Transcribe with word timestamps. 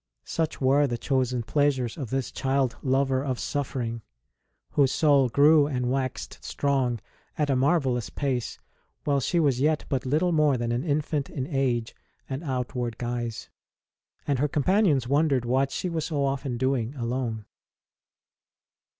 Such 0.25 0.59
were 0.59 0.87
the 0.87 0.97
chosen 0.97 1.43
pleasures 1.43 1.95
of 1.95 2.09
this 2.09 2.31
child 2.31 2.75
lover 2.81 3.23
of 3.23 3.37
suffering, 3.37 4.01
whose 4.71 4.91
soul 4.91 5.29
grew 5.29 5.67
and 5.67 5.91
waxed 5.91 6.43
strong 6.43 6.99
at 7.37 7.51
a 7.51 7.55
marvellous 7.55 8.09
pace 8.09 8.57
while 9.03 9.19
she 9.19 9.39
was 9.39 9.61
yet 9.61 9.85
but 9.89 10.03
little 10.07 10.31
more 10.31 10.57
than 10.57 10.71
an 10.71 10.83
infant 10.83 11.29
in 11.29 11.45
age 11.45 11.95
and 12.27 12.43
outward 12.43 12.97
guise; 12.97 13.51
and 14.25 14.39
her 14.39 14.47
companions 14.47 15.07
wondered 15.07 15.45
what 15.45 15.69
she 15.69 15.87
was 15.87 16.05
so 16.05 16.25
often 16.25 16.57
doing 16.57 16.95
alone. 16.95 17.45